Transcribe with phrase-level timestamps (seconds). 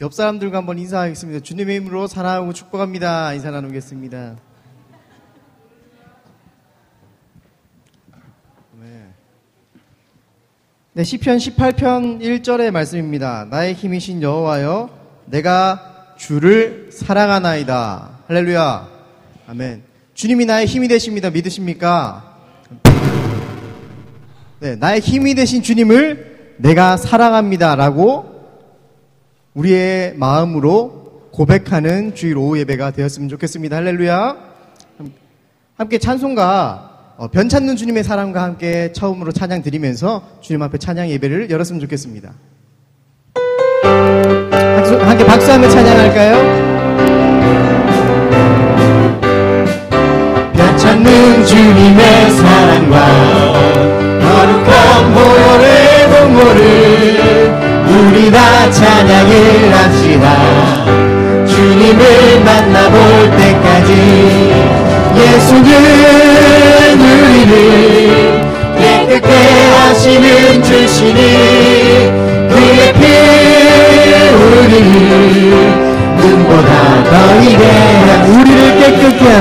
[0.00, 1.40] 옆 사람들과 한번 인사하겠습니다.
[1.40, 3.32] 주님의 이름으로 사랑하고 축복합니다.
[3.32, 4.36] 인사 나누겠습니다.
[10.92, 13.46] 네, 시편 18편 1절의 말씀입니다.
[13.50, 14.90] 나의 힘이신 여호와여,
[15.26, 18.20] 내가 주를 사랑하나이다.
[18.28, 18.88] 할렐루야.
[19.48, 19.82] 아멘.
[20.14, 21.30] 주님이 나의 힘이 되십니다.
[21.30, 22.36] 믿으십니까?
[24.60, 27.74] 네, 나의 힘이 되신 주님을 내가 사랑합니다.
[27.74, 28.37] 라고
[29.58, 33.76] 우리의 마음으로 고백하는 주일 오후 예배가 되었으면 좋겠습니다.
[33.76, 34.36] 할렐루야.
[35.76, 41.80] 함께 찬송가 어, 변찾는 주님의 사랑과 함께 처음으로 찬양 드리면서 주님 앞에 찬양 예배를 열었으면
[41.80, 42.32] 좋겠습니다.
[45.00, 46.36] 함께 박수하며 찬양할까요?
[50.54, 53.06] 변 찾는 주님의 사랑과
[54.20, 57.37] 거룩한 보혈의 공로를
[58.28, 60.26] 우리 다 찬양을 합시다
[61.46, 63.90] 주님을 만나볼 때까지
[65.16, 65.70] 예수는
[67.00, 67.52] 우리를
[68.78, 71.20] 깨끗게 하시는 주시니
[72.50, 73.00] 그의 피
[74.36, 74.84] 우리를
[76.18, 76.70] 눈보다
[77.04, 79.36] 더 위대한 우리를 깨끗게 한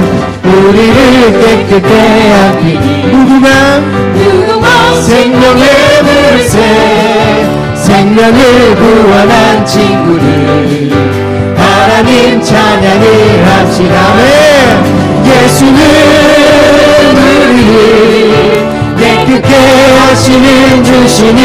[0.45, 0.95] 우리를
[1.41, 1.91] 깨끗게
[2.31, 2.65] 한 피.
[3.11, 3.47] 누구가
[5.01, 5.66] 생명의 물새
[8.17, 10.91] 생명을 구원한 친구를
[11.55, 14.15] 하나님 찬양을 합시다.
[14.15, 14.23] 네.
[15.23, 15.79] 예수는
[17.13, 19.53] 우리를 깨끗게
[19.99, 21.41] 하시는 주시니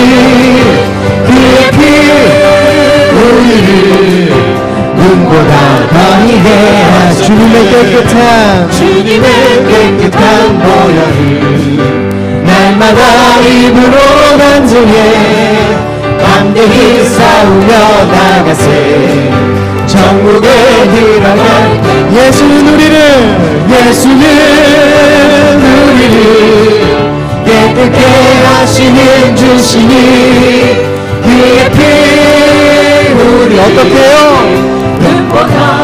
[1.27, 1.78] 그의 피
[3.19, 4.33] 우리를
[4.97, 5.53] 눈보다
[5.91, 9.28] 더 위대한 주님의 깨끗한 주님의
[9.69, 13.95] 깨끗한 보혈을 날마다 입으로
[14.39, 15.62] 반증해
[16.33, 17.70] 담대히 싸우며
[18.11, 19.30] 나가세.
[19.86, 20.48] 천국에
[20.94, 21.47] 들어갈
[22.11, 22.97] 예수는 우리를
[23.69, 24.25] 예수는
[25.91, 26.16] 우리를
[27.44, 28.00] 깨끗게
[28.47, 29.92] 하시는 주시니
[31.22, 31.78] 그의 피
[33.12, 34.16] 우리 어떻게요?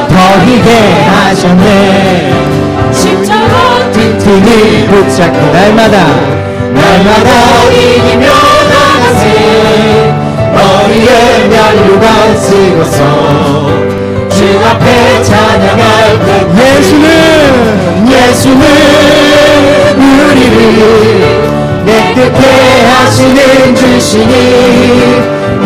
[0.08, 0.14] 더
[0.44, 0.68] 희게
[1.04, 2.32] 하셨네.
[2.92, 5.96] 십자가 튼튼히 붙잡고 날마다
[6.72, 7.30] 날마다
[7.70, 8.26] 이기며
[8.70, 9.87] 나가세
[10.88, 13.68] 머리에 면류관 쓰고서
[14.30, 17.06] 주 앞에 찬양할 때 예수는
[18.10, 18.62] 예수는
[19.98, 20.56] 우리를
[21.84, 22.40] 깨끗게
[22.86, 24.32] 하시는 주시니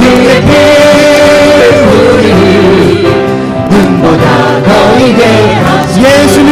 [0.00, 0.50] 그의 피
[2.18, 2.34] 우리를
[3.70, 4.26] 눈보다
[4.64, 4.68] 더
[4.98, 5.22] 이게
[5.98, 6.50] 예수는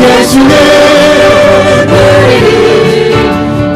[0.00, 0.52] 예수는
[1.90, 2.46] 우리를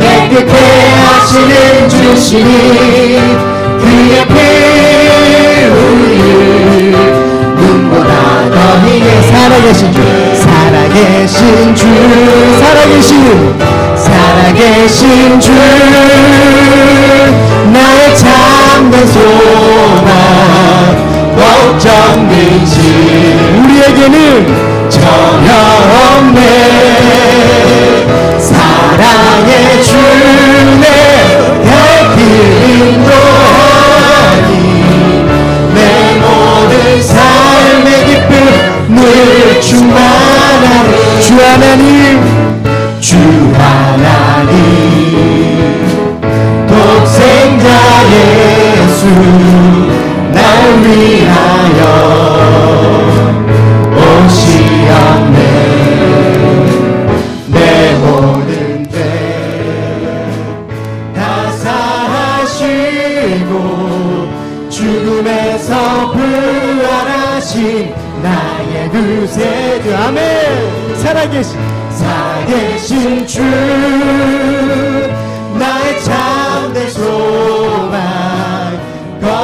[0.01, 0.55] 깨끗게
[0.97, 3.50] 하시는 주시니
[3.81, 4.35] 그의 피
[5.67, 6.93] 우리를
[7.57, 8.13] 눈보다
[8.51, 9.99] 더 이게 살아계신 주
[10.37, 11.87] 살아계신 주
[12.61, 13.11] 살아계신
[13.97, 15.53] 살아계신 주.
[17.73, 20.11] 나의 참된 소망
[21.37, 23.10] 걱정 근심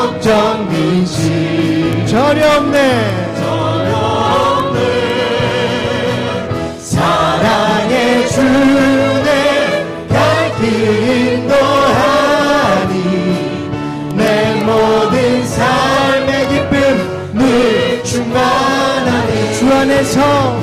[0.06, 3.34] 걱정 근심 전혀 없네.
[3.40, 4.78] 전혀 없네.
[6.78, 10.62] 사랑의 주내 갈길
[11.42, 12.94] 인도하니
[14.14, 16.72] 내 모든 삶의 기쁨
[17.34, 20.56] 늘 충만하니 주 안에서.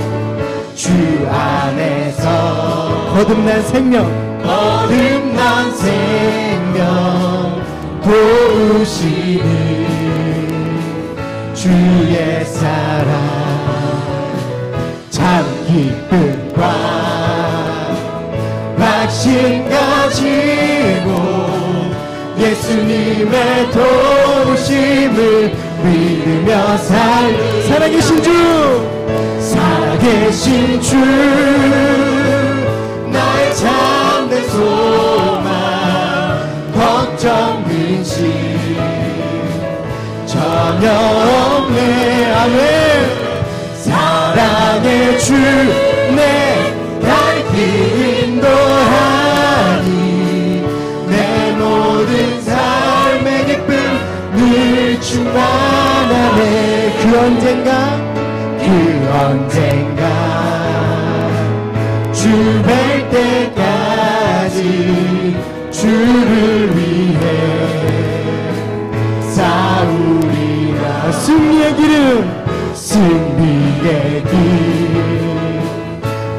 [0.73, 0.87] 주
[1.29, 3.11] 안에서.
[3.13, 4.07] 거듭난 생명.
[4.41, 6.23] 거듭난 생명
[8.83, 9.45] 주시는
[11.53, 13.07] 주의 사랑
[15.09, 16.61] 참 기쁨과
[18.77, 21.09] 확신 가지고
[22.37, 28.31] 예수님의 도우심을 믿으며 살 살아계신 주!
[29.39, 30.97] 살아계신 주!
[33.09, 35.22] 나의 참된 소
[42.43, 42.59] 사랑해.
[43.75, 45.55] 사랑해 주내갈길
[48.25, 49.87] 인도하니
[51.07, 53.69] 내 모든 삶의 기쁨
[54.35, 56.41] 늘 충만하네
[57.01, 57.69] 그 언젠가
[58.59, 58.65] 그
[59.21, 60.03] 언젠가
[62.11, 62.73] 주뵐
[63.09, 64.59] 때까지
[65.71, 67.23] 주를 위해
[69.33, 70.83] 싸우리라.
[71.11, 72.32] 승리의 길을
[72.83, 74.33] 승리의 길.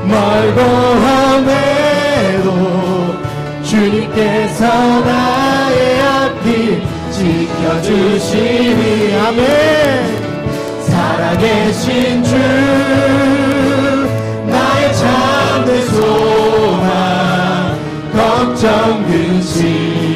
[0.04, 0.60] 멀고
[1.04, 2.48] 험해도
[3.62, 4.66] 주님께서
[5.00, 8.82] 나의 앞길 지켜주시니
[9.16, 9.40] 아멘.
[10.82, 12.36] 살아계신 주
[14.46, 16.84] 나의 참된 소망
[18.12, 20.13] 걱정 근심.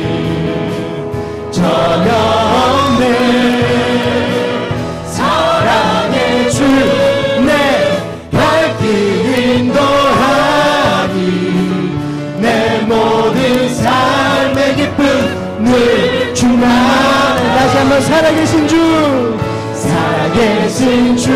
[17.88, 19.38] 정말 살아계신 주.
[19.72, 21.30] 살아계신 주.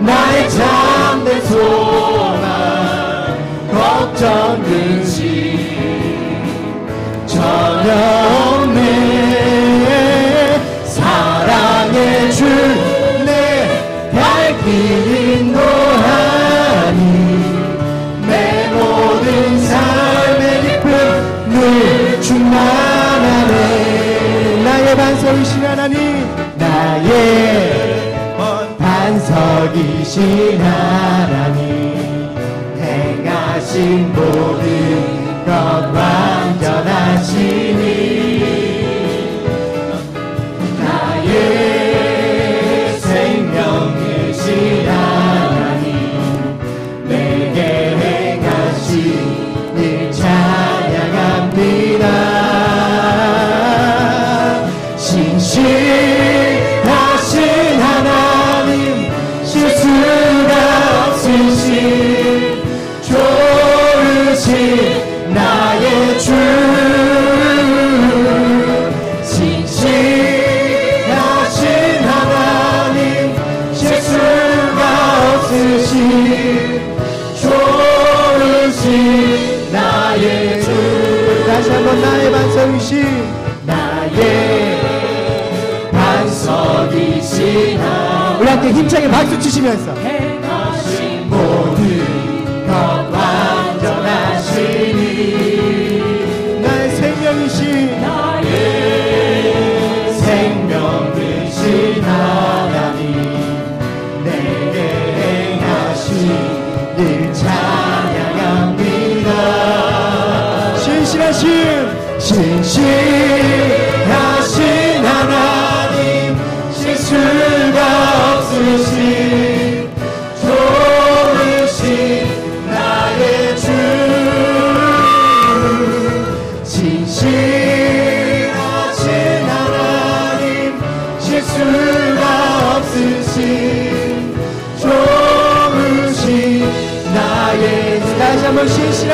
[0.00, 2.46] 나의 참된 소망.
[3.72, 4.85] 걱정들
[29.26, 31.66] 서 계신 하나님
[32.78, 35.50] 행하신 모든 것
[35.92, 37.16] 완전하시니.
[88.72, 90.15] 힘차게 박수 치시면서.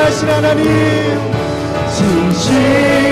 [0.03, 0.65] 전능하신 하나님
[1.95, 3.02] 진실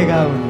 [0.00, 0.49] llegado.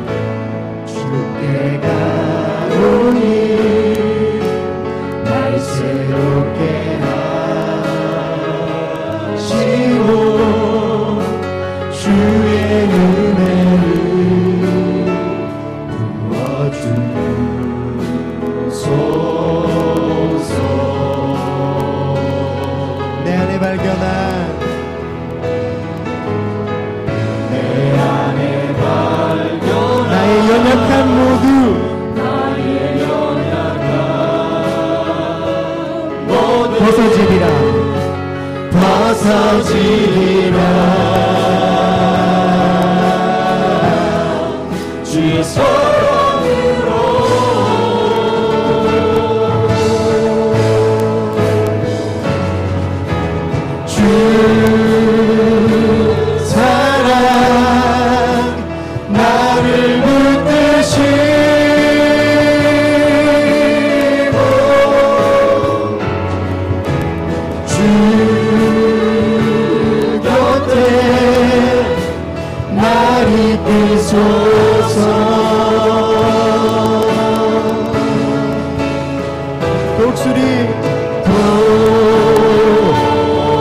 [80.21, 80.69] 예수님.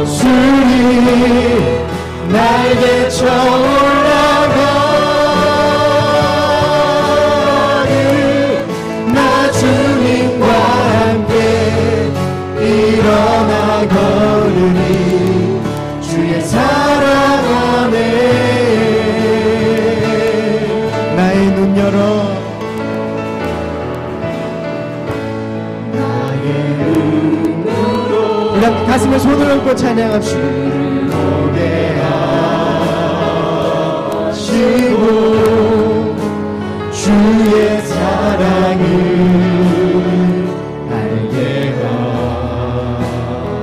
[0.03, 0.99] 예수님.
[2.29, 3.88] 날개 쳐
[28.85, 30.39] 가슴에 손을 얹고 찬양합시다.
[31.09, 31.95] 주게
[34.31, 35.05] 하시고
[36.91, 38.85] 주의 사랑을
[40.91, 41.73] 알게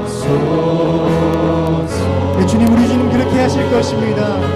[0.08, 0.26] 하소서.
[2.38, 4.55] 네, 주님 우리 주님 그렇게 하실 것입니다.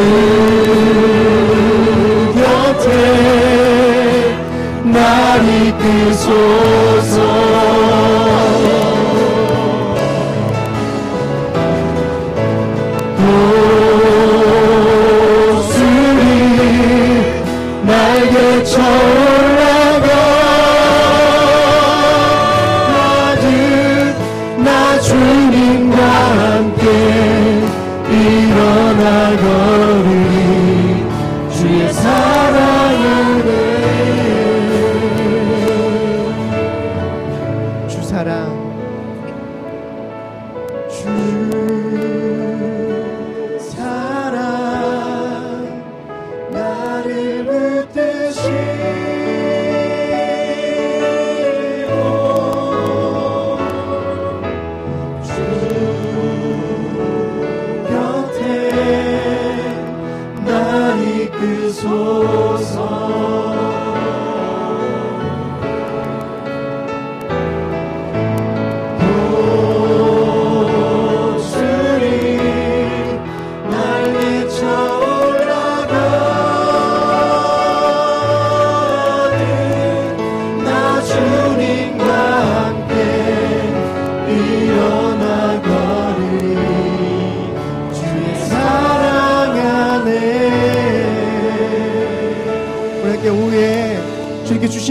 [0.00, 0.04] 그
[2.34, 2.88] 곁에
[4.84, 6.89] 날 이끄소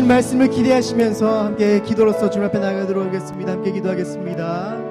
[0.09, 3.51] 말씀을 기대하시면서 함께 기도로서 주님 앞에 나가도록 하겠습니다.
[3.51, 4.88] 함께 기도하겠습니다.